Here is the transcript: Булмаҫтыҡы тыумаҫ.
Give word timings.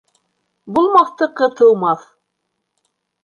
Булмаҫтыҡы 0.77 1.49
тыумаҫ. 1.59 2.07